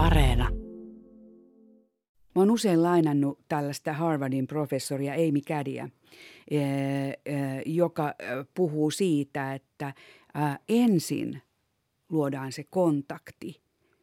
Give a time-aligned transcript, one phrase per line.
[0.00, 0.50] Areena.
[2.34, 5.88] Mä oon usein lainannut tällaista Harvardin professoria Amy Cadia,
[7.66, 8.14] joka
[8.54, 9.94] puhuu siitä, että
[10.68, 11.42] ensin
[12.08, 13.60] luodaan se kontakti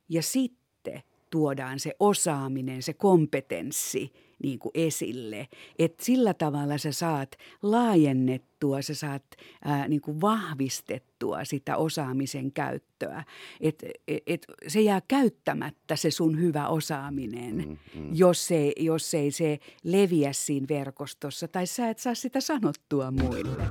[0.09, 4.11] ja sitten tuodaan se osaaminen, se kompetenssi–
[4.43, 5.47] niin kuin esille.
[5.79, 9.23] Että sillä tavalla sä saat laajennettua, sä saat
[9.65, 13.23] ää, niin kuin vahvistettua sitä osaamisen käyttöä.
[13.61, 13.83] Et,
[14.27, 18.09] et, se jää käyttämättä se sun hyvä osaaminen, mm, mm.
[18.13, 23.63] Jos, ei, jos ei se leviä siinä verkostossa tai sä et saa sitä sanottua muille.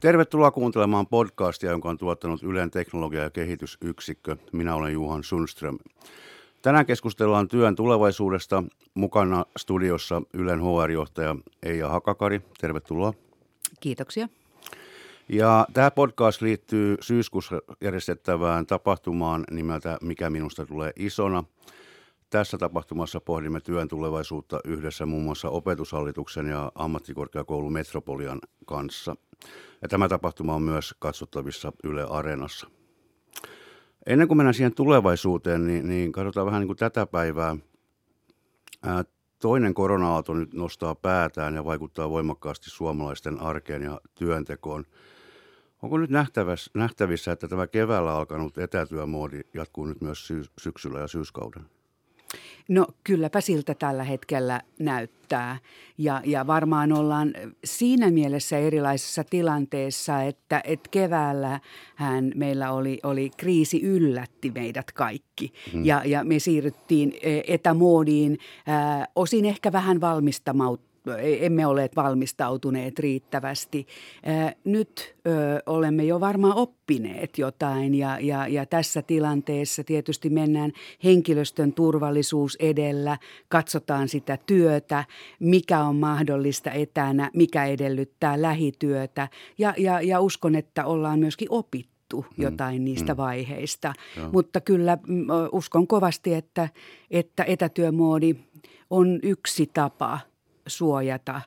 [0.00, 4.36] Tervetuloa kuuntelemaan podcastia, jonka on tuottanut Ylen teknologia- ja kehitysyksikkö.
[4.52, 5.78] Minä olen Juhan Sundström.
[6.62, 8.64] Tänään keskustellaan työn tulevaisuudesta.
[8.94, 12.40] Mukana studiossa Ylen HR-johtaja Eija Hakakari.
[12.60, 13.12] Tervetuloa.
[13.80, 14.28] Kiitoksia.
[15.28, 21.44] Ja tämä podcast liittyy syyskuussa järjestettävään tapahtumaan nimeltä Mikä minusta tulee isona.
[22.30, 29.16] Tässä tapahtumassa pohdimme työn tulevaisuutta yhdessä muun muassa opetushallituksen ja ammattikorkeakoulu Metropolian kanssa–
[29.82, 32.70] ja tämä tapahtuma on myös katsottavissa Yle Areenassa.
[34.06, 37.56] Ennen kuin mennään siihen tulevaisuuteen, niin, niin katsotaan vähän niin kuin tätä päivää.
[38.82, 39.04] Ää,
[39.38, 44.84] toinen korona-aalto nyt nostaa päätään ja vaikuttaa voimakkaasti suomalaisten arkeen ja työntekoon.
[45.82, 46.10] Onko nyt
[46.74, 51.77] nähtävissä, että tämä keväällä alkanut etätyömoodi jatkuu nyt myös syksyllä ja syyskauden?
[52.68, 55.58] No kylläpä siltä tällä hetkellä näyttää
[55.98, 61.60] ja, ja varmaan ollaan siinä mielessä erilaisessa tilanteessa, että, että keväällä
[61.94, 65.84] hän meillä oli, oli kriisi yllätti meidät kaikki mm.
[65.84, 70.78] ja, ja me siirryttiin e, etämoodiin ää, osin ehkä vähän valmistamaan
[71.16, 73.86] emme ole valmistautuneet riittävästi.
[74.64, 75.16] Nyt
[75.66, 80.72] olemme jo varmaan oppineet jotain ja, ja, ja tässä tilanteessa tietysti mennään
[81.04, 85.04] henkilöstön turvallisuus edellä, katsotaan sitä työtä,
[85.40, 92.26] mikä on mahdollista etänä, mikä edellyttää lähityötä ja, ja, ja uskon, että ollaan myöskin opittu
[92.36, 93.16] mm, jotain niistä mm.
[93.16, 93.92] vaiheista.
[94.16, 94.28] Joo.
[94.32, 94.98] Mutta kyllä
[95.52, 96.68] uskon kovasti, että,
[97.10, 98.34] että etätyömoodi
[98.90, 100.20] on yksi tapa–
[100.68, 101.40] suojata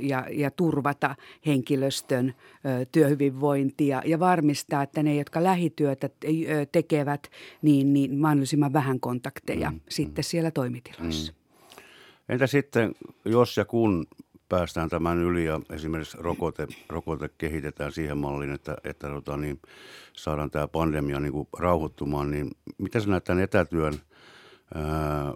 [0.00, 1.16] ja, ja turvata
[1.46, 2.34] henkilöstön
[2.92, 6.10] työhyvinvointia ja varmistaa, että ne, jotka lähityötä
[6.72, 7.30] tekevät,
[7.62, 10.26] niin, niin mahdollisimman vähän kontakteja mm, sitten mm.
[10.26, 11.32] siellä toimitiloissa.
[11.32, 11.40] Mm.
[12.28, 12.94] Entä sitten,
[13.24, 14.06] jos ja kun
[14.48, 19.60] päästään tämän yli ja esimerkiksi rokote, rokote kehitetään siihen malliin, että, että tota, niin,
[20.12, 23.94] saadaan tämä pandemia niin kuin rauhoittumaan, niin mitä sä näet tämän etätyön
[24.74, 25.34] ää,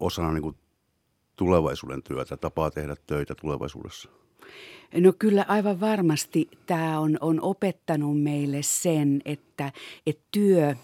[0.00, 0.56] osana niin kuin
[1.36, 4.08] tulevaisuuden työtä, tapaa tehdä töitä tulevaisuudessa?
[4.94, 9.72] No kyllä aivan varmasti tämä on, on opettanut meille sen, että,
[10.06, 10.74] että työ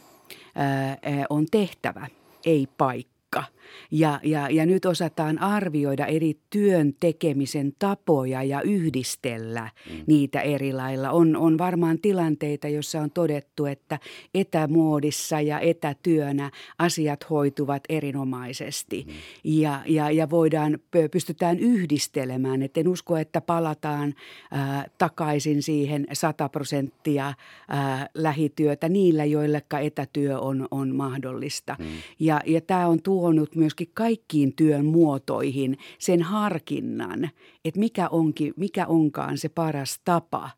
[0.55, 0.99] ää,
[1.31, 2.07] on tehtävä,
[2.47, 3.45] ei paikka.
[3.91, 10.05] Ja, ja, ja nyt osataan arvioida eri työn tekemisen tapoja ja yhdistellä mm.
[10.07, 11.11] niitä eri lailla.
[11.11, 13.99] On, on varmaan tilanteita, joissa on todettu, että
[14.35, 19.05] etämuodissa ja etätyönä asiat hoituvat erinomaisesti.
[19.09, 19.13] Mm.
[19.45, 20.79] Ja, ja, ja voidaan,
[21.11, 22.63] pystytään yhdistelemään.
[22.63, 24.15] Et en usko, että palataan
[24.53, 31.77] äh, takaisin siihen 100 prosenttia äh, lähityötä niillä, joilleka etätyö on, on mahdollista.
[31.79, 31.87] Mm.
[32.19, 37.31] Ja, ja tämä on tuo tuonut myöskin kaikkiin työn muotoihin sen harkinnan,
[37.65, 40.51] että mikä, onkin, mikä onkaan se paras tapa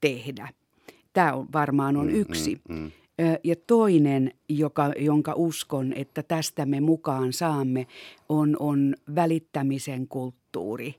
[0.00, 0.48] tehdä.
[1.12, 2.60] Tämä on, varmaan on mm, yksi.
[2.68, 2.90] Mm, mm.
[3.44, 7.86] Ja toinen, joka, jonka uskon, että tästä me mukaan saamme,
[8.28, 10.94] on, on välittämisen kulttuuri,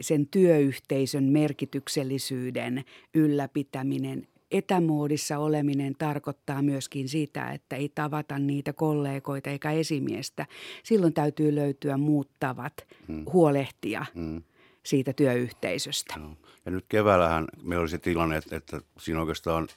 [0.00, 2.84] sen työyhteisön merkityksellisyyden
[3.14, 10.46] ylläpitäminen etämoodissa oleminen tarkoittaa myöskin sitä, että ei tavata niitä kollegoita eikä esimiestä.
[10.82, 12.72] Silloin täytyy löytyä muut tavat
[13.08, 13.24] hmm.
[13.32, 14.42] huolehtia hmm.
[14.82, 16.18] siitä työyhteisöstä.
[16.18, 16.36] No.
[16.64, 19.68] Ja nyt keväällähän meillä oli se tilanne, että, että siinä oikeastaan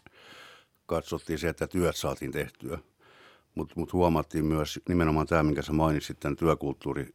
[0.86, 2.80] katsottiin se, että työt saatiin tehtyä.
[3.56, 7.14] Mutta mut huomattiin myös nimenomaan tämä, minkä sä mainitsit, tämän työkulttuuri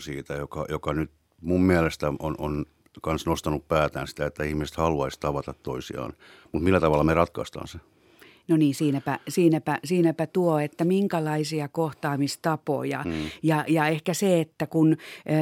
[0.00, 1.10] siitä, joka, joka nyt
[1.40, 2.66] mun mielestä on, on
[3.06, 6.12] myös nostanut päätään sitä, että ihmiset haluaisi tavata toisiaan.
[6.52, 7.78] Mutta millä tavalla me ratkaistaan se?
[8.48, 13.02] No niin, siinäpä, siinäpä, siinäpä tuo, että minkälaisia kohtaamistapoja.
[13.04, 13.12] Mm.
[13.42, 14.96] Ja, ja ehkä se, että kun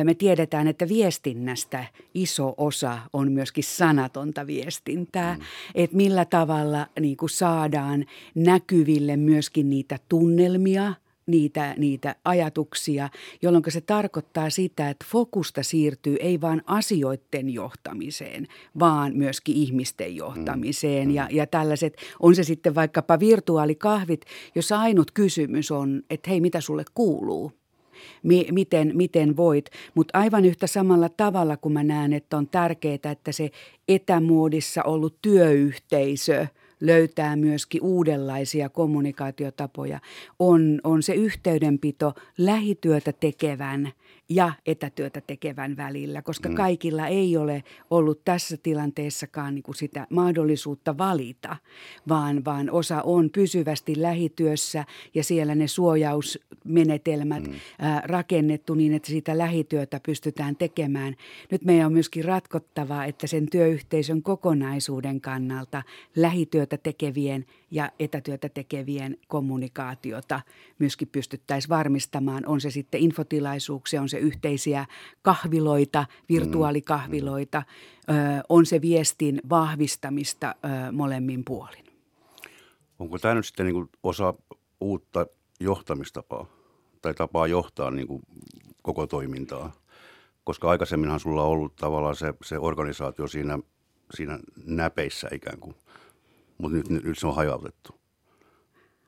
[0.04, 5.40] me tiedetään, että viestinnästä iso osa on myöskin sanatonta viestintää, mm.
[5.74, 8.04] että millä tavalla niin kuin saadaan
[8.34, 10.94] näkyville myöskin niitä tunnelmia–
[11.26, 13.08] niitä, niitä ajatuksia,
[13.42, 18.46] jolloin se tarkoittaa sitä, että fokusta siirtyy ei vain asioiden johtamiseen,
[18.78, 21.08] vaan myöskin ihmisten johtamiseen.
[21.08, 21.14] Mm.
[21.14, 24.24] Ja, ja tällaiset, on se sitten vaikkapa virtuaalikahvit,
[24.54, 27.52] jossa ainut kysymys on, että hei, mitä sulle kuuluu?
[28.52, 29.70] miten, miten voit.
[29.94, 33.50] Mutta aivan yhtä samalla tavalla, kun mä näen, että on tärkeää, että se
[33.88, 36.46] etämuodissa ollut työyhteisö–
[36.80, 40.00] löytää myöskin uudenlaisia kommunikaatiotapoja,
[40.38, 43.92] on, on se yhteydenpito lähityötä tekevän
[44.30, 46.54] ja etätyötä tekevän välillä, koska mm.
[46.54, 51.56] kaikilla ei ole ollut tässä tilanteessakaan niin kuin sitä mahdollisuutta valita,
[52.08, 54.84] vaan, vaan osa on pysyvästi lähityössä
[55.14, 57.54] ja siellä ne suojausmenetelmät mm.
[57.78, 61.16] ää, rakennettu niin, että sitä lähityötä pystytään tekemään.
[61.50, 65.82] Nyt meidän on myöskin ratkottava, että sen työyhteisön kokonaisuuden kannalta
[66.16, 70.40] lähityötä tekevien ja etätyötä tekevien kommunikaatiota
[70.78, 72.46] myöskin pystyttäisiin varmistamaan.
[72.46, 74.86] On se sitten infotilaisuuksia, on se yhteisiä
[75.22, 77.62] kahviloita, virtuaalikahviloita,
[78.08, 78.12] ö,
[78.48, 81.84] on se viestin vahvistamista ö, molemmin puolin.
[82.98, 84.34] Onko tämä nyt sitten niin osa
[84.80, 85.26] uutta
[85.60, 86.46] johtamistapaa
[87.02, 88.22] tai tapaa johtaa niin kuin
[88.82, 89.72] koko toimintaa?
[90.44, 93.58] Koska aikaisemminhan sulla on ollut tavallaan se, se organisaatio siinä,
[94.14, 95.74] siinä näpeissä ikään kuin–
[96.60, 98.00] mutta nyt, nyt se on hajautettu.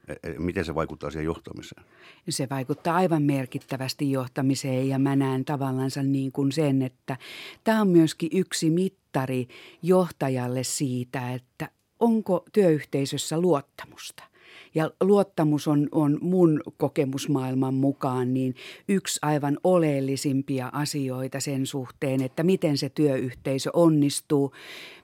[0.08, 1.84] E, e, miten se vaikuttaa siihen johtamiseen?
[2.28, 7.16] Se vaikuttaa aivan merkittävästi johtamiseen ja mä näen tavallaan niin kuin sen, että
[7.64, 9.48] tämä on myöskin yksi mittari
[9.82, 11.68] johtajalle siitä, että
[12.00, 14.31] onko työyhteisössä luottamusta.
[14.74, 18.54] Ja luottamus on, on mun kokemusmaailman mukaan niin
[18.88, 24.52] yksi aivan oleellisimpia asioita sen suhteen, että miten se työyhteisö onnistuu,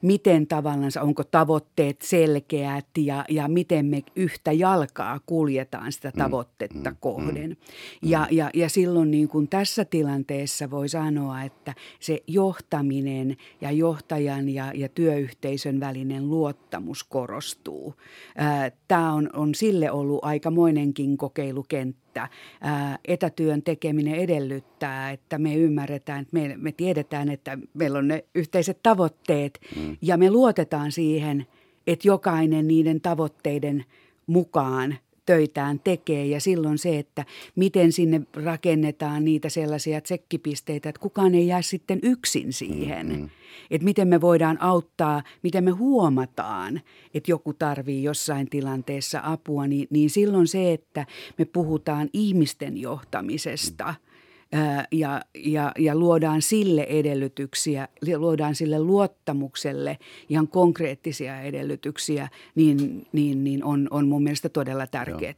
[0.02, 6.90] miten tavallaan, onko tavoitteet selkeät ja, ja miten me yhtä jalkaa kuljetaan sitä mm, tavoitetta
[6.90, 7.50] mm, kohden.
[7.50, 7.56] Mm,
[8.02, 14.48] ja, ja, ja silloin niin kuin tässä tilanteessa voi sanoa, että se johtaminen ja johtajan
[14.48, 17.94] ja, ja työyhteisön välinen luottamus korostuu.
[18.88, 22.28] Tämä on, on sille ollut aikamoinenkin kokeilukenttä.
[22.60, 28.24] Ää, etätyön tekeminen edellyttää, että me ymmärretään, että me, me tiedetään, että meillä on ne
[28.34, 29.96] yhteiset tavoitteet mm.
[30.02, 31.46] ja me luotetaan siihen,
[31.86, 33.84] että jokainen niiden tavoitteiden
[34.26, 34.96] mukaan–
[35.28, 37.24] töitään tekee ja silloin se, että
[37.56, 43.06] miten sinne rakennetaan niitä sellaisia tsekkipisteitä, että kukaan ei jää sitten yksin siihen.
[43.06, 43.28] Mm-hmm.
[43.70, 46.80] Että miten me voidaan auttaa, miten me huomataan,
[47.14, 51.06] että joku tarvii jossain tilanteessa apua, niin, niin silloin se, että
[51.38, 53.94] me puhutaan ihmisten johtamisesta–
[54.92, 63.64] ja, ja, ja luodaan sille edellytyksiä, luodaan sille luottamukselle ihan konkreettisia edellytyksiä, niin, niin, niin
[63.64, 65.34] on, on mun mielestä todella tärkeää.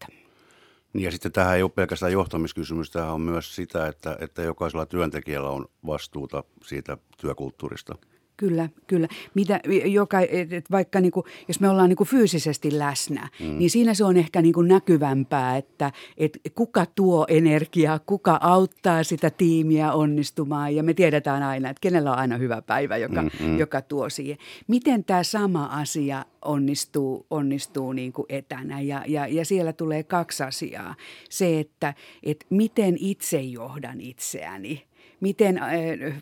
[0.92, 4.86] Niin ja sitten tähän ei ole pelkästään johtamiskysymys, tähän on myös sitä, että, että jokaisella
[4.86, 7.94] työntekijällä on vastuuta siitä työkulttuurista.
[8.40, 9.08] Kyllä, kyllä.
[9.34, 13.58] Mitä, joka, et vaikka niin kuin, jos me ollaan niin kuin fyysisesti läsnä, mm.
[13.58, 19.02] niin siinä se on ehkä niin kuin näkyvämpää, että et kuka tuo energiaa, kuka auttaa
[19.02, 20.76] sitä tiimiä onnistumaan.
[20.76, 23.58] Ja me tiedetään aina, että kenellä on aina hyvä päivä, joka, mm-hmm.
[23.58, 24.38] joka tuo siihen.
[24.68, 28.80] Miten tämä sama asia onnistuu, onnistuu niin kuin etänä?
[28.80, 30.94] Ja, ja, ja siellä tulee kaksi asiaa.
[31.30, 34.82] Se, että et miten itse johdan itseäni–
[35.20, 35.68] miten äh,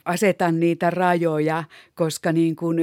[0.04, 1.64] asetan niitä rajoja,
[1.94, 2.76] koska niin kuin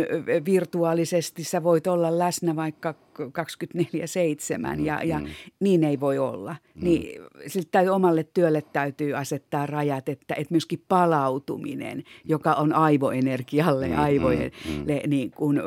[0.45, 5.25] virtuaalisesti sä voit olla läsnä vaikka 24-7 ja, ja mm.
[5.59, 6.55] niin ei voi olla.
[6.75, 6.83] Mm.
[6.83, 13.99] Niin siltä omalle työlle täytyy asettaa rajat, että, että myöskin palautuminen, joka on aivoenergialle, mm,
[13.99, 15.61] aivoille mm, niin kuin,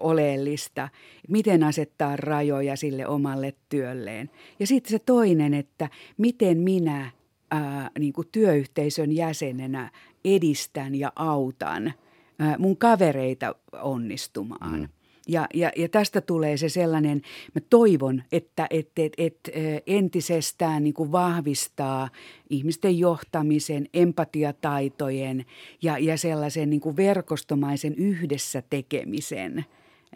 [0.00, 0.88] oleellista.
[1.28, 4.30] Miten asettaa rajoja sille omalle työlleen.
[4.60, 7.10] Ja sitten se toinen, että miten minä
[7.50, 9.90] ää, niin kuin työyhteisön jäsenenä
[10.24, 11.92] edistän ja autan
[12.38, 14.80] ää, mun kavereita onnistumaan.
[14.80, 14.88] Mm.
[15.28, 17.22] Ja, ja, ja tästä tulee se sellainen,
[17.54, 19.50] mä toivon, että et, et, et,
[19.86, 22.08] entisestään niin kuin vahvistaa
[22.50, 25.44] ihmisten johtamisen, empatiataitojen
[25.82, 29.64] ja, ja sellaisen niin kuin verkostomaisen yhdessä tekemisen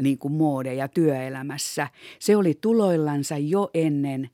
[0.03, 1.89] niin kuin muodeja työelämässä.
[2.19, 4.31] Se oli tuloillansa jo ennen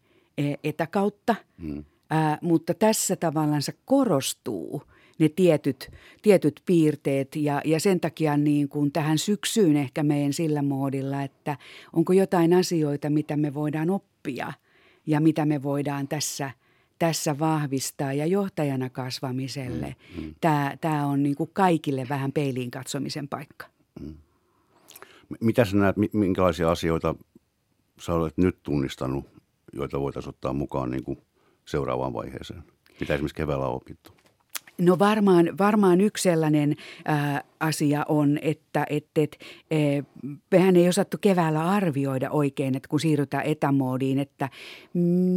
[0.65, 1.35] etäkautta.
[1.59, 4.83] Mm Ää, mutta tässä tavallaan korostuu
[5.19, 5.91] ne tietyt,
[6.23, 11.57] tietyt piirteet ja, ja sen takia niin kuin tähän syksyyn ehkä meidän sillä moodilla, että
[11.93, 14.53] onko jotain asioita, mitä me voidaan oppia
[15.07, 16.51] ja mitä me voidaan tässä,
[16.99, 19.97] tässä vahvistaa ja johtajana kasvamiselle.
[20.17, 20.35] Mm, mm.
[20.41, 23.67] Tämä, tämä on niin kuin kaikille vähän peiliin katsomisen paikka.
[24.01, 24.15] Mm.
[25.41, 27.15] Mitä sä näet, minkälaisia asioita
[28.01, 29.25] sä olet nyt tunnistanut,
[29.73, 31.19] joita voitaisiin ottaa mukaan niin kuin
[31.67, 32.63] seuraavaan vaiheeseen?
[33.01, 34.17] Mitä esimerkiksi keväällä on opittu?
[34.79, 39.39] No varmaan, varmaan yksi sellainen ää, asia on, että et, et,
[39.71, 40.03] e,
[40.51, 44.49] mehän ei osattu keväällä arvioida oikein, että kun siirrytään etämoodiin, että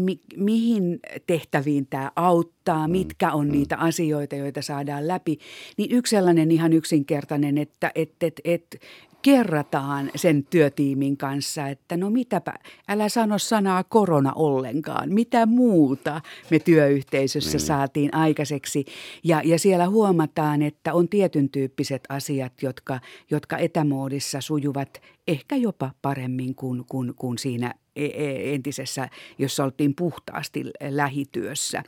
[0.05, 3.51] mi, mihin tehtäviin tämä auttaa, mm, mitkä on mm.
[3.51, 5.39] niitä asioita, joita saadaan läpi.
[5.77, 8.81] Niin yksi sellainen ihan yksinkertainen, että et, et, et,
[9.21, 12.53] kerrataan sen työtiimin kanssa, että no mitäpä,
[12.87, 17.61] älä sano sanaa korona ollenkaan, mitä muuta me työyhteisössä mm.
[17.61, 18.85] saatiin aikaiseksi.
[19.23, 22.99] Ja, ja siellä huomataan, että on tietyn tyyppiset asiat, jotka,
[23.31, 29.95] jotka etämoodissa sujuvat ehkä jopa paremmin kuin, kuin, kuin siinä e, e, entisessä, jossa oltiin
[29.95, 31.83] puhtaasti lähityössä.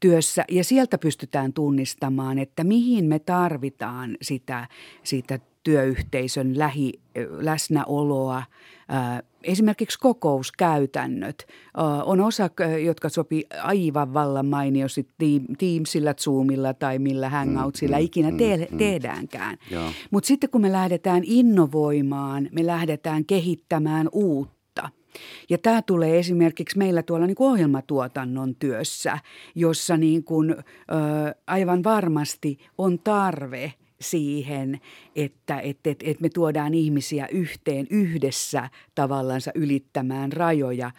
[0.00, 0.44] Työssä.
[0.50, 4.68] Ja sieltä pystytään tunnistamaan, että mihin me tarvitaan sitä,
[5.02, 6.92] sitä työyhteisön lähi,
[7.30, 8.42] läsnäoloa.
[9.44, 11.46] Esimerkiksi kokouskäytännöt
[12.04, 12.50] on osa,
[12.84, 15.06] jotka sopii aivan vallan mainiosti
[15.58, 19.58] Teamsilla, Zoomilla tai millä Hangoutsilla mm, ikinä mm, te- mm, tehdäänkään.
[20.10, 24.88] Mutta sitten kun me lähdetään innovoimaan, me lähdetään kehittämään uutta.
[25.50, 29.18] Ja tämä tulee esimerkiksi meillä tuolla niin kuin ohjelmatuotannon työssä,
[29.54, 30.56] jossa niin kuin, ö,
[31.46, 34.80] aivan varmasti on tarve– siihen,
[35.16, 40.90] että, että, että, että me tuodaan ihmisiä yhteen yhdessä tavallansa ylittämään rajoja.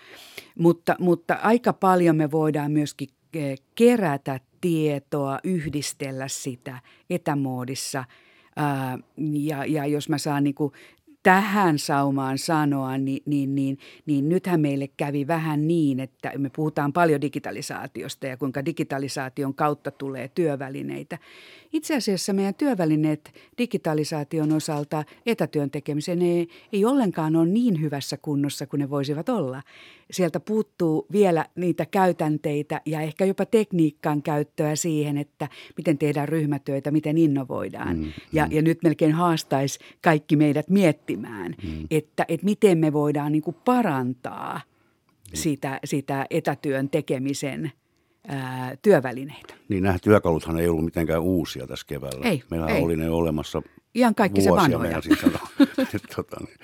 [0.60, 6.80] Mutta, mutta aika paljon me voidaan myöskin eh, kerätä tietoa, yhdistellä sitä
[7.10, 8.06] etämoodissa.
[9.34, 10.56] ja, ja jos mä saan niin
[11.24, 16.94] tähän saumaan sanoa, niin, niin, niin, niin nythän meille kävi vähän niin, että me puhutaan
[16.94, 21.18] paljon digitalisaatiosta ja kuinka digitalisaation kautta tulee työvälineitä.
[21.74, 28.68] Itse asiassa meidän työvälineet digitalisaation osalta etätyön tekemiseen ei, ei ollenkaan ole niin hyvässä kunnossa
[28.68, 29.62] kuin ne voisivat olla.
[30.14, 36.92] Sieltä puuttuu vielä niitä käytänteitä ja ehkä jopa tekniikan käyttöä siihen, että miten tehdään ryhmätyötä,
[36.92, 37.98] miten innovoidaan.
[37.98, 38.52] Mm, ja, mm.
[38.52, 41.88] ja nyt melkein haastaisi kaikki meidät miettimään, mm.
[41.92, 44.62] että, että miten me voidaan niin kuin parantaa
[45.34, 47.72] sitä, sitä etätyön tekemisen–
[48.28, 49.54] ää, työvälineitä.
[49.70, 52.26] Niin nämä työkaluthan ei ollut mitenkään uusia tässä keväällä.
[52.30, 52.84] Ei, Meillä ei.
[52.84, 53.62] oli ne olemassa
[53.96, 55.02] Ihan kaikki se vanhoja.
[56.16, 56.58] tota, niin,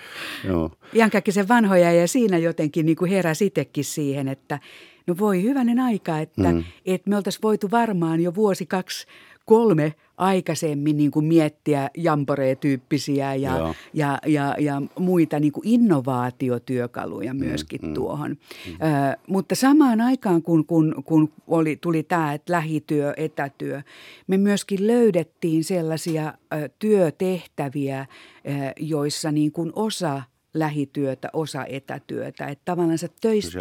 [0.47, 0.71] joo.
[0.93, 4.59] Ihan kaikki se vanhoja ja siinä jotenkin niin kuin heräsi itsekin siihen, että
[5.07, 6.63] no voi hyvänen aika, että, mm.
[6.85, 9.07] että me oltaisiin voitu varmaan jo vuosi, kaksi,
[9.49, 17.39] kolme aikaisemmin niin kuin miettiä jamporee-tyyppisiä ja, ja, ja, ja muita niin kuin innovaatiotyökaluja mm,
[17.39, 18.31] myöskin mm, tuohon.
[18.31, 18.73] Mm.
[18.73, 23.81] Ö, mutta samaan aikaan, kun, kun, kun oli, tuli tämä että lähityö, etätyö,
[24.27, 30.21] me myöskin löydettiin sellaisia ö, työtehtäviä, ö, joissa niin kuin osa–
[30.53, 32.45] lähityötä, osa etätyötä.
[32.47, 33.59] Että tavallaan se töistä,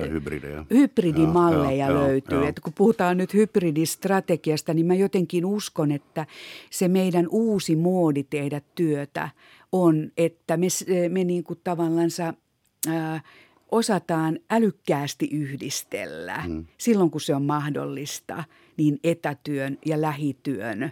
[0.70, 2.42] hybridimalleja ja, löytyy.
[2.42, 6.26] Ja, että kun puhutaan nyt hybridistrategiasta, niin mä jotenkin uskon, että
[6.70, 9.28] se meidän uusi moodi tehdä työtä
[9.72, 10.66] on, että me,
[11.08, 12.10] me niin kuin tavallaan
[12.88, 13.20] ää,
[13.70, 16.66] osataan älykkäästi yhdistellä hmm.
[16.78, 18.44] silloin, kun se on mahdollista,
[18.76, 20.90] niin etätyön ja lähityön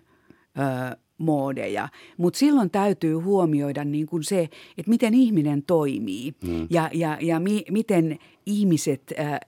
[0.55, 1.89] ää, moodeja.
[2.17, 6.67] Mutta silloin täytyy huomioida niin kuin se, että miten ihminen toimii mm.
[6.71, 9.41] ja, ja, ja mi, miten ihmiset äh, äh,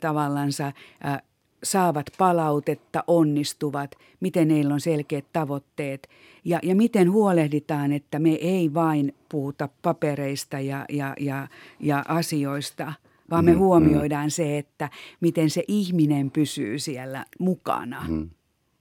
[0.00, 0.66] tavallansa
[1.06, 1.22] äh,
[1.64, 6.08] saavat palautetta, onnistuvat, miten heillä on selkeät tavoitteet
[6.44, 11.48] ja, ja miten huolehditaan, että me ei vain puhuta papereista ja, ja, ja,
[11.80, 12.92] ja asioista,
[13.30, 14.30] vaan me mm, huomioidaan mm.
[14.30, 14.90] se, että
[15.20, 18.30] miten se ihminen pysyy siellä mukana mm.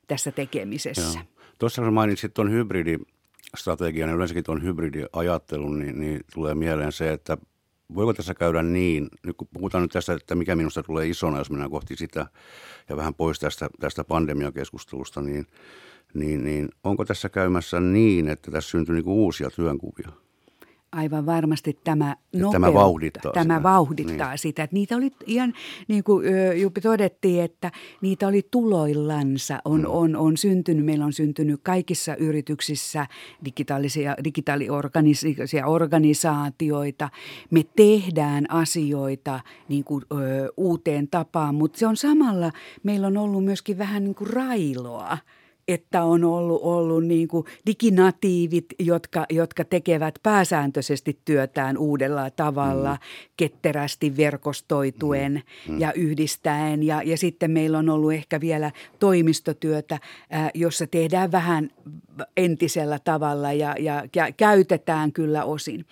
[0.08, 1.20] tässä tekemisessä.
[1.20, 1.33] Joo.
[1.64, 7.38] Tuossa kun mainitsit tuon hybridistrategian ja yleensäkin tuon hybridiajattelun, niin, niin tulee mieleen se, että
[7.96, 11.50] voiko tässä käydä niin, nyt kun puhutaan nyt tästä, että mikä minusta tulee isona, jos
[11.50, 12.26] mennään kohti sitä
[12.90, 15.48] ja vähän pois tästä, tästä pandemiakeskustelusta, niin,
[16.14, 20.23] niin, niin onko tässä käymässä niin, että tässä syntyy niin uusia työnkuvia?
[20.94, 23.64] Aivan varmasti tämä nopeuttaa, tämä vauhdittaa, tämä sitä.
[23.64, 24.38] vauhdittaa niin.
[24.38, 24.64] sitä.
[24.64, 25.54] Että niitä oli ihan,
[25.88, 26.26] niin kuin
[26.62, 27.72] Jupi todettiin, että
[28.02, 29.86] niitä oli tuloillansa, on, mm.
[29.90, 33.08] on, on syntynyt, meillä on syntynyt kaikissa yrityksissä
[33.46, 37.10] digitaalisia, digitaaliorganisia organisaatioita.
[37.52, 42.52] Me tehdään asioita niin kuin, ö, uuteen tapaan, mutta se on samalla,
[42.84, 45.18] meillä on ollut myöskin vähän niin kuin railoa
[45.68, 53.00] että on ollut, ollut niin kuin diginatiivit, jotka, jotka tekevät pääsääntöisesti työtään uudella tavalla, mm.
[53.38, 55.74] ketterästi verkostoituen mm.
[55.74, 55.80] mm.
[55.80, 56.84] ja yhdistäen.
[56.84, 59.96] Ja, ja sitten meillä on ollut ehkä vielä toimistotyötä,
[60.34, 61.70] äh, jossa tehdään vähän
[62.38, 65.86] entisellä tavalla ja, ja, ja käytetään kyllä osin.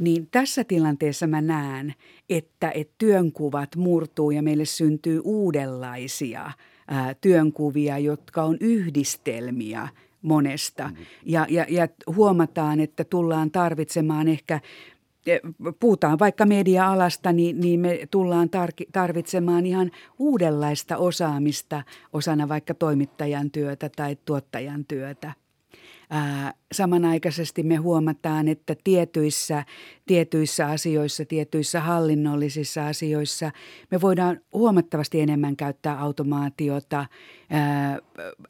[0.00, 1.94] Niin tässä tilanteessa mä näen,
[2.30, 6.50] että, että työnkuvat murtuu ja meille syntyy uudenlaisia–
[6.88, 9.88] ää, työnkuvia, jotka on yhdistelmiä
[10.22, 10.88] monesta.
[10.88, 11.06] Mm-hmm.
[11.24, 14.60] Ja, ja, ja huomataan, että tullaan tarvitsemaan ehkä
[15.26, 15.38] e,
[15.80, 23.50] puhutaan vaikka media-alasta, niin, niin me tullaan tar- tarvitsemaan ihan uudenlaista osaamista osana vaikka toimittajan
[23.50, 25.32] työtä tai tuottajan työtä.
[26.72, 29.64] Samanaikaisesti me huomataan, että tietyissä,
[30.06, 33.50] tietyissä asioissa, tietyissä hallinnollisissa asioissa
[33.90, 37.06] me voidaan huomattavasti enemmän käyttää automaatiota,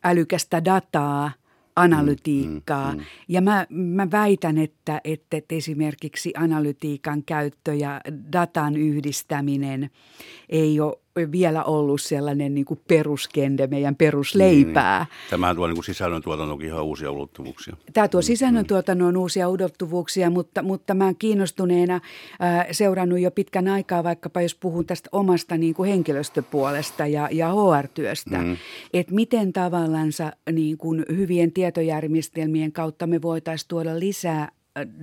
[0.04, 1.30] älykästä dataa–
[1.76, 2.92] analytiikkaa.
[2.92, 3.06] Mm, mm, mm.
[3.28, 8.00] Ja mä, mä väitän, että, että esimerkiksi analytiikan käyttö ja
[8.32, 9.90] datan yhdistäminen
[10.48, 10.98] ei ole
[11.32, 14.98] vielä ollut sellainen niin kuin peruskende, meidän perusleipää.
[14.98, 15.30] Niin, niin.
[15.30, 17.76] Tämähän tuo niin sisällöntuotantokin ihan uusia ulottuvuuksia.
[17.92, 19.20] Tämä tuo mm, sisällöntuotannon mm.
[19.20, 24.86] uusia ulottuvuuksia, mutta, mutta mä oon kiinnostuneena äh, seurannut jo pitkän aikaa, vaikkapa jos puhun
[24.86, 28.56] tästä omasta niin kuin henkilöstöpuolesta ja, ja HR-työstä, mm.
[28.92, 34.48] että miten tavallansa niin kuin hyvien tietojärjestelmien kautta me voitaisiin tuoda lisää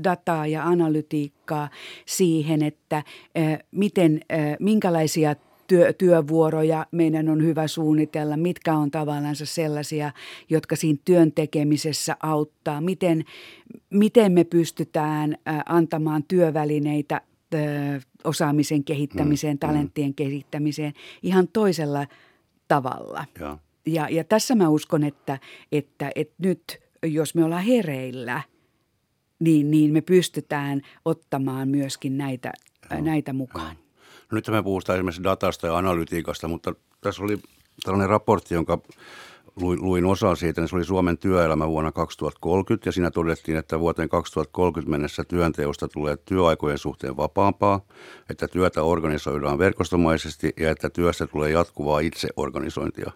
[0.03, 1.69] dataa ja analytiikkaa
[2.05, 5.35] siihen, että äh, miten, äh, minkälaisia
[5.73, 10.11] työ, työvuoroja meidän on hyvä suunnitella, mitkä on tavallaan sellaisia,
[10.49, 13.23] jotka siinä työn tekemisessä auttaa, miten,
[13.89, 17.21] miten me pystytään antamaan työvälineitä
[18.23, 19.59] osaamisen kehittämiseen, mm, mm.
[19.59, 20.15] talenttien mm.
[20.15, 22.07] kehittämiseen ihan toisella
[22.67, 23.25] tavalla.
[23.39, 25.39] Ja, ja, ja tässä mä uskon, että,
[25.71, 28.41] että, että nyt jos me ollaan hereillä,
[29.39, 32.51] niin, niin me pystytään ottamaan myöskin näitä,
[33.01, 33.82] näitä mukaan.
[34.33, 37.37] Nyt me puhutaan esimerkiksi datasta ja analytiikasta, mutta tässä oli
[37.83, 38.77] tällainen raportti, jonka
[39.55, 43.79] luin, luin osa siitä, niin se oli Suomen työelämä vuonna 2030 ja siinä todettiin, että
[43.79, 47.81] vuoteen 2030 mennessä työnteosta tulee työaikojen suhteen vapaampaa,
[48.29, 53.11] että työtä organisoidaan verkostomaisesti ja että työstä tulee jatkuvaa itseorganisointia.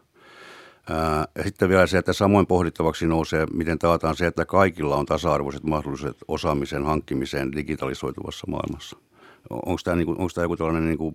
[1.36, 5.64] Ja sitten vielä se, että samoin pohdittavaksi nousee, miten taataan se, että kaikilla on tasa-arvoiset
[5.64, 9.07] mahdollisuudet osaamisen hankkimiseen digitalisoituvassa maailmassa.
[9.50, 11.14] Onko tämä, niinku, onko tämä joku tällainen niinku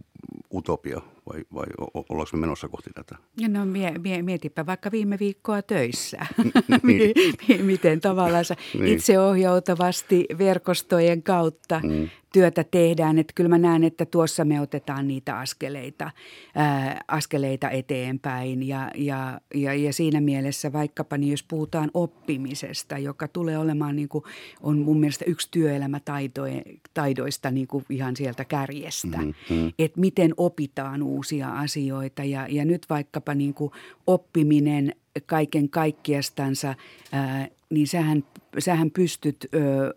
[0.54, 3.16] utopia vai, vai ollaanko me menossa kohti tätä?
[3.48, 6.26] No mie, mie, mietipä vaikka viime viikkoa töissä.
[6.82, 7.14] niin.
[7.72, 8.86] Miten tavallaan niin.
[8.86, 13.18] itseohjautavasti verkostojen kautta mm työtä tehdään.
[13.18, 16.10] Että kyllä mä näen, että tuossa me otetaan niitä askeleita,
[16.54, 18.68] ää, askeleita eteenpäin.
[18.68, 24.08] Ja, ja, ja, ja siinä mielessä vaikkapa niin jos puhutaan oppimisesta, joka tulee olemaan niin
[24.08, 24.24] kuin,
[24.60, 29.18] on mun mielestä yksi työelämätaidoista niin kuin ihan sieltä kärjestä.
[29.18, 29.72] Mm-hmm.
[29.78, 33.72] Että miten opitaan uusia asioita ja, ja nyt vaikkapa niin kuin
[34.06, 34.94] oppiminen
[35.26, 36.74] kaiken kaikkiastansa,
[37.12, 38.24] ää, niin sähän,
[38.58, 39.94] sähän pystyt ö,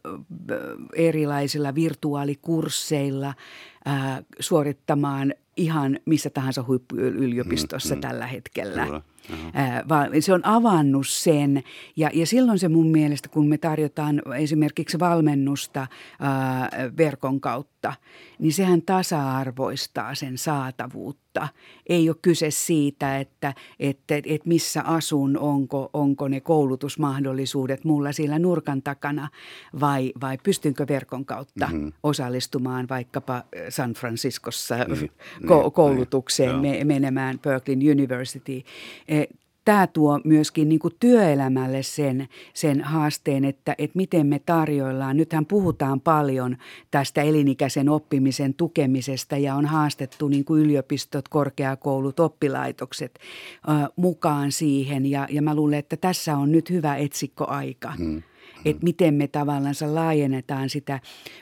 [0.96, 3.34] erilaisilla virtuaalikursseilla
[3.86, 8.86] ää, suorittamaan ihan missä tahansa huippuyliopistossa mm, tällä hetkellä.
[8.86, 9.02] Kyllä.
[9.54, 11.64] Ää, vaan se on avannut sen
[11.96, 15.88] ja, ja silloin se mun mielestä, kun me tarjotaan esimerkiksi valmennusta
[16.20, 17.94] ää, verkon kautta,
[18.40, 21.48] niin sehän tasa-arvoistaa sen saatavuutta.
[21.90, 28.40] Ei ole kyse siitä, että, että, että missä asun, onko, onko ne koulutusmahdollisuudet mulla siellä
[28.40, 29.30] nurkan takana
[29.80, 31.92] vai, vai pystynkö verkon kautta mm-hmm.
[32.04, 35.12] osallistumaan vaikkapa San Franciscossa niin,
[35.46, 38.64] ko- niin, koulutukseen, niin, menemään Berkeley University
[39.66, 45.18] tämä tuo myöskin niin työelämälle sen, sen haasteen, että, että miten me tarjoillaan.
[45.18, 46.58] Nythän puhutaan paljon
[46.92, 53.20] tästä elinikäisen oppimisen tukemisesta ja on haastettu niin yliopistot, korkeakoulut, oppilaitokset
[53.70, 55.06] äh, mukaan siihen.
[55.06, 57.94] Ja, ja mä luulen, että tässä on nyt hyvä etsikkoaika.
[57.98, 58.22] Hmm
[58.66, 61.00] että miten me tavallaan laajennetaan sitä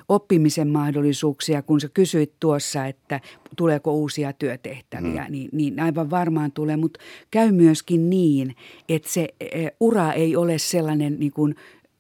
[0.10, 3.20] oppimisen mahdollisuuksia, kun sä kysyit tuossa, että
[3.56, 5.32] tuleeko uusia työtehtäviä, mm.
[5.32, 7.00] niin, niin aivan varmaan tulee, mutta
[7.32, 8.56] käy myöskin niin,
[8.90, 11.56] että se e, ura ei ole sellainen niin kuin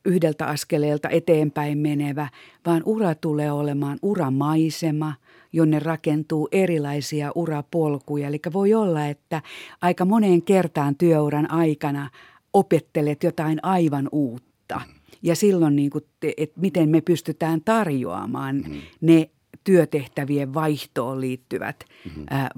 [0.06, 2.28] yhdeltä askeleelta eteenpäin menevä,
[2.66, 5.14] vaan ura tulee olemaan uramaisema,
[5.54, 8.28] jonne rakentuu erilaisia urapolkuja.
[8.28, 9.42] Eli voi olla, että
[9.82, 12.10] aika moneen kertaan työuran aikana
[12.54, 14.82] opettelet jotain aivan uutta.
[14.86, 15.03] Mm.
[15.24, 16.04] Ja silloin, niin kuin,
[16.38, 18.82] että miten me pystytään tarjoamaan mm-hmm.
[19.02, 19.30] ne
[19.64, 22.26] työtehtävien vaihtoon liittyvät mm-hmm.
[22.30, 22.50] ää,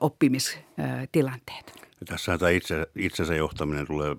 [0.00, 1.72] oppimistilanteet.
[2.08, 4.16] Tässä tämä itse, itsensä johtaminen tulee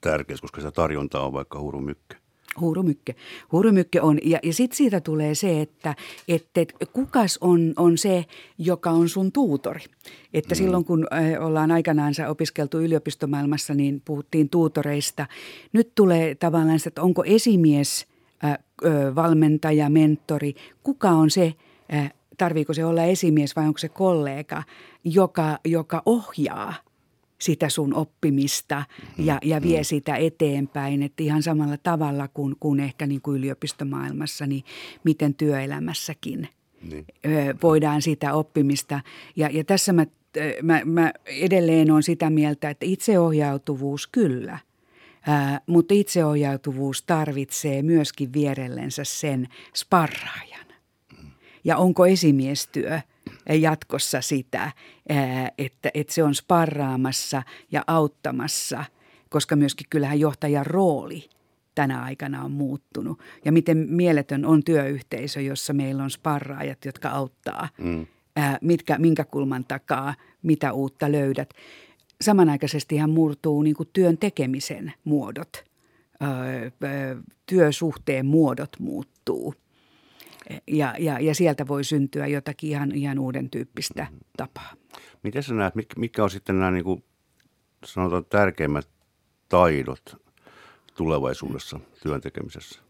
[0.00, 2.23] tärkeä, koska sitä tarjontaa on vaikka hurumykkä.
[2.60, 3.14] Hurumykke.
[3.52, 5.94] Hurumykke on, ja, ja sitten siitä tulee se, että,
[6.28, 8.24] että kukas on, on se,
[8.58, 9.80] joka on sun tuutori.
[10.34, 10.56] Että mm.
[10.56, 11.06] silloin kun
[11.40, 15.26] ollaan aikanaan opiskeltu yliopistomaailmassa, niin puhuttiin tuutoreista.
[15.72, 18.06] Nyt tulee tavallaan se, että onko esimies,
[18.44, 18.58] äh,
[19.14, 21.54] valmentaja, mentori, kuka on se,
[21.94, 24.62] äh, tarviiko se olla esimies vai onko se kollega,
[25.04, 26.74] joka, joka ohjaa–
[27.38, 29.26] sitä sun oppimista mm-hmm.
[29.26, 29.84] ja, ja vie mm-hmm.
[29.84, 31.02] sitä eteenpäin.
[31.02, 34.64] Että ihan samalla tavalla kuin, kuin ehkä niin kuin yliopistomaailmassa, niin
[35.04, 36.48] miten työelämässäkin
[36.90, 37.06] niin.
[37.62, 39.00] voidaan sitä oppimista.
[39.36, 40.06] Ja, ja tässä mä,
[40.62, 44.58] mä, mä edelleen on sitä mieltä, että itseohjautuvuus kyllä–
[45.26, 50.66] Ää, mutta itseohjautuvuus tarvitsee myöskin vierellensä sen sparraajan.
[51.22, 51.30] Mm.
[51.64, 53.00] Ja onko esimiestyö–
[53.52, 54.72] jatkossa sitä,
[55.58, 58.84] että, että se on sparraamassa ja auttamassa,
[59.28, 61.28] koska myöskin kyllähän johtajan rooli
[61.74, 63.20] tänä aikana on muuttunut.
[63.44, 68.06] Ja miten mieletön on työyhteisö, jossa meillä on sparraajat, jotka auttaa, mm.
[68.60, 71.50] mitkä, minkä kulman takaa, mitä uutta löydät.
[72.20, 75.64] Samanaikaisesti ihan murtuu niin kuin työn tekemisen muodot,
[77.46, 79.54] työsuhteen muodot muuttuu–
[80.68, 84.72] ja, ja, ja sieltä voi syntyä jotakin ihan, ihan uuden tyyppistä tapaa.
[85.22, 87.04] Miten sä näet, mikä on sitten nämä niin kuin
[87.84, 88.88] sanotaan tärkeimmät
[89.48, 90.16] taidot
[90.96, 92.80] tulevaisuudessa työn tekemisessä?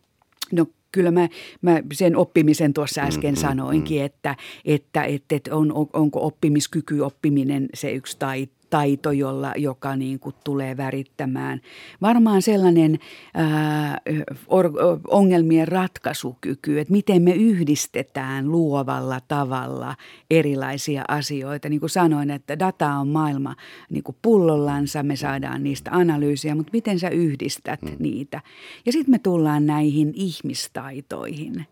[0.53, 1.29] No kyllä mä,
[1.63, 4.07] mä sen oppimisen tuossa äsken mm, sanoinkin, mm.
[4.07, 10.21] että, että, että, että on, onko oppimiskyky, oppiminen se yksi tai, taito, jolla, joka niin
[10.21, 11.61] kuin tulee värittämään.
[12.03, 12.99] Varmaan sellainen
[13.35, 13.99] ää,
[14.47, 14.71] or,
[15.09, 19.97] ongelmien ratkaisukyky, että miten me yhdistetään luovalla tavalla
[20.31, 21.69] erilaisia asioita.
[21.69, 23.57] Niin kuin sanoin, että data on maailma
[23.91, 27.97] niin kuin pullollansa, me saadaan niistä analyysiä, mutta miten sä yhdistät mm.
[27.99, 28.41] niitä.
[28.87, 31.67] Ja sitten me tullaan näihin ihmistaitoihin.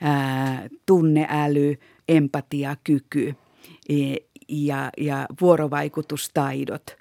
[0.00, 1.74] Ää, tunneäly,
[2.08, 3.34] empatiakyky
[3.88, 4.14] e,
[4.48, 6.96] ja, ja vuorovaikutustaidot,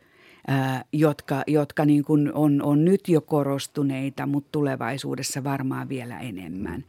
[0.47, 6.85] ää, jotka, jotka niin kuin on, on nyt jo korostuneita, mutta tulevaisuudessa varmaan vielä enemmän.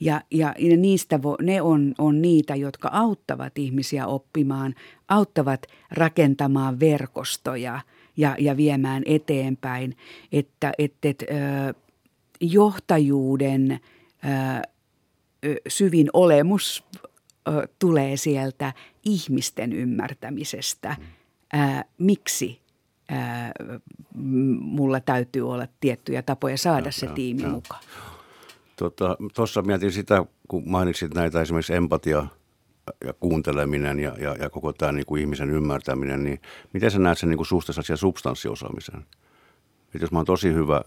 [0.00, 4.74] Ja, ja, niistä vo, ne on, on niitä, jotka auttavat ihmisiä oppimaan,
[5.08, 7.80] auttavat rakentamaan verkostoja
[8.16, 9.96] ja, ja viemään eteenpäin,
[10.32, 11.24] että, että, että
[12.40, 13.80] johtajuuden
[15.68, 16.84] syvin olemus
[17.78, 18.72] tulee sieltä
[19.04, 20.96] ihmisten ymmärtämisestä,
[21.52, 22.60] ää, miksi
[23.08, 23.52] ää,
[24.60, 27.48] mulla täytyy olla tiettyjä tapoja saada ja, se ja, tiimi ja.
[27.48, 27.82] mukaan.
[28.76, 32.26] Tuossa tota, mietin sitä, kun mainitsit näitä esimerkiksi empatia
[33.04, 36.40] ja kuunteleminen ja, ja, ja koko tämä niin kuin ihmisen ymmärtäminen, niin
[36.72, 39.06] miten sä näet sen niin kuin suhteessa siihen substanssiosaamiseen?
[39.94, 40.82] Et jos mä oon tosi hyvä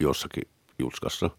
[0.00, 0.42] jossakin
[0.78, 1.30] jutskassa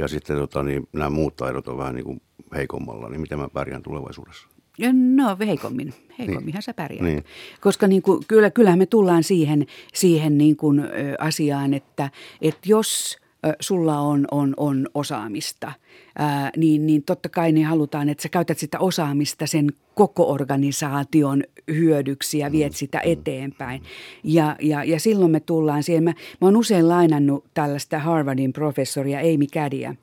[0.00, 2.20] ja sitten tota, niin, nämä muut taidot on vähän niin kuin
[2.54, 4.48] heikommalla, niin miten mä pärjään tulevaisuudessa?
[4.92, 6.62] No heikommin, heikomminhan niin.
[6.62, 7.04] sä pärjäät.
[7.04, 7.24] Niin.
[7.60, 12.10] Koska niin kuin, kyllä, kyllähän me tullaan siihen, siihen niin kuin, ö, asiaan, että,
[12.40, 13.18] että jos
[13.60, 15.72] sulla on, on, on osaamista,
[16.18, 21.42] ää, niin, niin totta kai niin halutaan, että sä käytät sitä osaamista sen koko organisaation
[21.68, 23.12] hyödyksi ja viet sitä mm.
[23.12, 23.82] eteenpäin.
[24.24, 26.04] Ja, ja, ja silloin me tullaan siihen.
[26.04, 29.94] Mä, mä oon usein lainannut tällaista Harvardin professoria Amy Caddyä,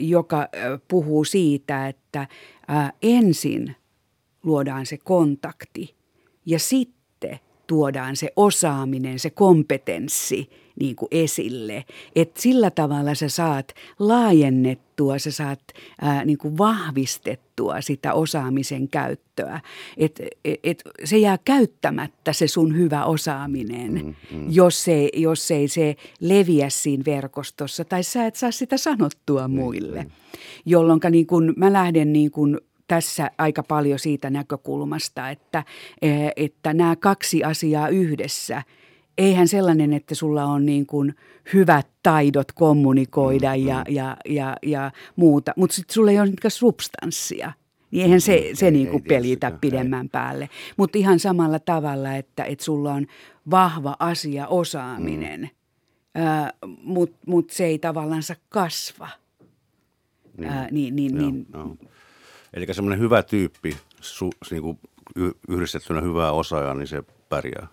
[0.00, 0.48] joka
[0.88, 2.26] puhuu siitä, että
[3.02, 3.76] ensin
[4.42, 5.94] luodaan se kontakti
[6.46, 10.50] ja sitten tuodaan se osaaminen, se kompetenssi
[10.80, 11.84] niin kuin esille.
[12.16, 15.60] Että sillä tavalla sä saat laajennettua, sä saat
[16.00, 19.60] ää, niin kuin vahvistettua sitä osaamisen käyttöä.
[19.96, 24.46] Että et, et se jää käyttämättä se sun hyvä osaaminen, mm, mm.
[24.50, 29.54] Jos, ei, jos ei se leviä siinä verkostossa tai sä et saa sitä sanottua mm,
[29.54, 30.02] muille.
[30.02, 30.10] Mm.
[30.66, 35.64] Jolloin niin kun mä lähden niin kun tässä aika paljon siitä näkökulmasta, että,
[36.36, 38.62] että nämä kaksi asiaa yhdessä–
[39.18, 41.14] eihän sellainen, että sulla on niin kuin
[41.54, 43.94] hyvät taidot kommunikoida mm, ja, mm.
[43.94, 47.52] ja, ja, ja muuta, mutta sitten sulla ei ole substanssia.
[47.90, 50.08] Niin eihän se, mm, se ei, niin kuin ei, pelitä ei, pidemmän ei.
[50.08, 50.48] päälle.
[50.76, 53.06] Mutta ihan samalla tavalla, että, että sulla on
[53.50, 55.50] vahva asia, osaaminen,
[56.14, 56.72] mm.
[56.82, 59.08] mutta mut se ei tavallaan kasva.
[60.36, 61.76] Niin, ää, niin, niin, joo, niin, joo.
[62.54, 64.78] Eli semmoinen hyvä tyyppi, su, niin kuin
[65.48, 67.66] yhdistettynä hyvää osaajaa, niin se pärjää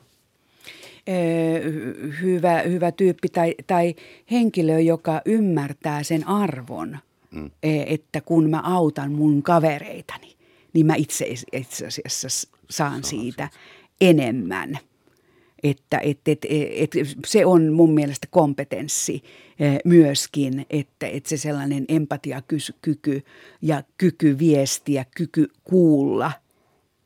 [2.21, 3.95] hyvä, hyvä tyyppi tai, tai
[4.31, 6.97] henkilö, joka ymmärtää sen arvon,
[7.31, 7.51] mm.
[7.63, 10.35] E, että kun mä autan mun kavereitani,
[10.73, 12.27] niin mä itse, itse asiassa
[12.69, 13.49] saan siitä
[14.01, 14.79] enemmän.
[15.69, 16.91] Että et, et, et,
[17.27, 19.23] se on mun mielestä kompetenssi
[19.85, 23.23] myöskin, että, että se sellainen empatiakyky
[23.61, 26.31] ja kyky viestiä, kyky kuulla–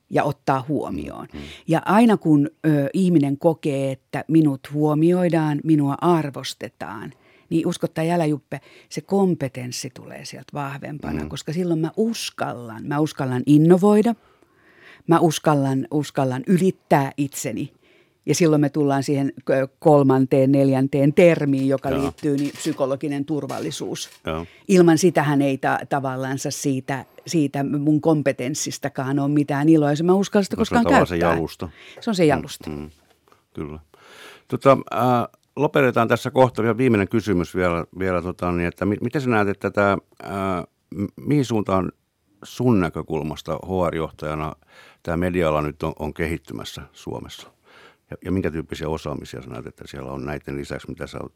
[0.09, 1.27] ja ottaa huomioon.
[1.33, 1.39] Mm.
[1.67, 7.13] Ja aina kun ö, ihminen kokee, että minut huomioidaan, minua arvostetaan,
[7.49, 11.29] niin uskottaa jälä Juppe, se kompetenssi tulee sieltä vahvempana, mm.
[11.29, 14.15] koska silloin mä uskallan, mä uskallan innovoida,
[15.07, 17.73] mä uskallan, uskallan ylittää itseni
[18.29, 19.33] ja silloin me tullaan siihen
[19.79, 22.01] kolmanteen, neljänteen termiin, joka Joo.
[22.01, 24.09] liittyy niin psykologinen turvallisuus.
[24.25, 24.45] Joo.
[24.67, 29.95] Ilman sitähän ei ta- tavallaansa siitä, siitä mun kompetenssistakaan ole mitään iloa.
[29.95, 31.05] Se mä uskallan sitä koskaan se käyttää.
[31.05, 31.69] se jalusta.
[32.01, 32.69] Se on se jalusta.
[32.69, 32.89] Mm, mm,
[33.53, 33.79] kyllä.
[34.47, 39.21] Tota, äh, lopetetaan tässä kohta vielä viimeinen kysymys vielä, vielä tota, niin, että mi- miten
[39.21, 40.31] sä näet, että tämä, äh,
[41.15, 41.91] mihin suuntaan
[42.43, 44.55] sun näkökulmasta HR-johtajana
[45.03, 47.58] tämä mediala nyt on, on kehittymässä Suomessa?
[48.11, 51.33] Ja, ja minkä tyyppisiä osaamisia sä näet, että siellä on näiden lisäksi, mitä sä oot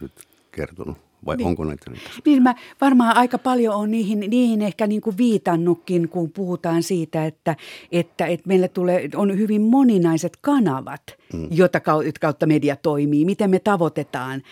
[0.00, 0.12] nyt
[0.52, 0.98] kertonut?
[1.26, 2.20] Vai niin, onko näitä lisäksi?
[2.24, 7.26] Niin mä varmaan aika paljon on niihin, niihin ehkä niin kuin viitannutkin, kun puhutaan siitä,
[7.26, 7.56] että,
[7.92, 11.48] että, että meillä tulee, on hyvin moninaiset kanavat, mm.
[11.50, 11.80] jota
[12.20, 13.24] kautta media toimii.
[13.24, 14.42] Miten me tavoitetaan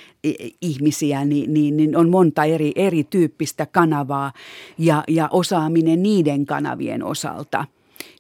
[0.60, 4.32] ihmisiä, niin, niin, niin on monta eri, erityyppistä kanavaa
[4.78, 7.64] ja, ja osaaminen niiden kanavien osalta.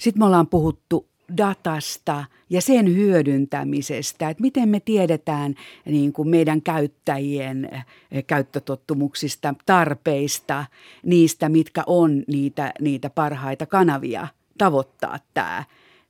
[0.00, 6.62] Sitten me ollaan puhuttu datasta ja sen hyödyntämisestä, että miten me tiedetään niin kuin meidän
[6.62, 7.68] käyttäjien
[8.10, 10.64] eh, käyttötottumuksista, tarpeista,
[11.02, 14.26] niistä, mitkä on niitä, niitä parhaita kanavia
[14.58, 15.64] tavoittaa tämä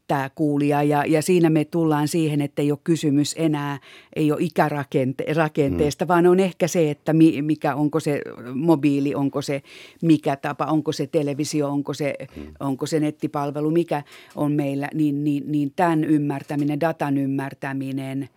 [0.08, 3.78] tämä kuulija ja, ja siinä me tullaan siihen, että ei ole kysymys enää,
[4.16, 6.08] ei ole ikärakenteesta, mm.
[6.08, 8.20] vaan on ehkä se, että mi, mikä, onko se
[8.54, 9.62] mobiili, onko se
[10.02, 12.42] mikä tapa, onko se televisio, onko se, mm.
[12.60, 14.02] onko se nettipalvelu, mikä
[14.34, 18.28] on meillä, niin, niin, niin tämän ymmärtäminen, datan ymmärtäminen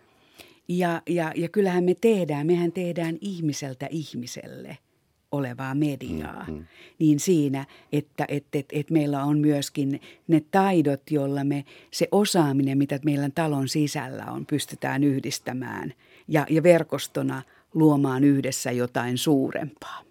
[0.67, 4.77] ja, ja, ja kyllähän me tehdään, mehän tehdään ihmiseltä ihmiselle–
[5.31, 6.65] olevaa mediaa, mm, hmm
[6.99, 12.77] niin siinä, että et, et, et meillä on myöskin ne taidot, joilla me se osaaminen,
[12.77, 15.93] mitä meillä talon sisällä on, pystytään yhdistämään
[16.27, 20.01] ja, ja verkostona luomaan yhdessä jotain suurempaa.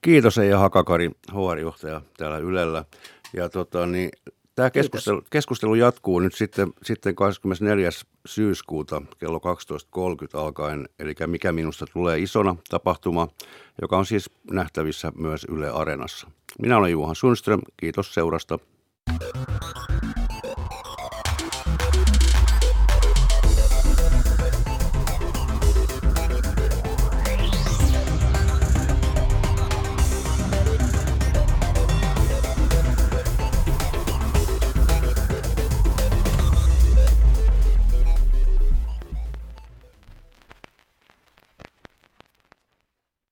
[0.00, 2.84] Kiitos Eija Hakakari, HR-johtaja täällä Ylellä.
[3.32, 4.10] Ja tota, niin,
[4.54, 7.90] Tämä keskustelu, keskustelu jatkuu nyt sitten, sitten 24.
[8.26, 13.28] syyskuuta kello 12.30 alkaen, eli mikä minusta tulee isona tapahtuma,
[13.80, 16.30] joka on siis nähtävissä myös Yle Areenassa.
[16.62, 18.58] Minä olen Juhan Sundström, kiitos seurasta.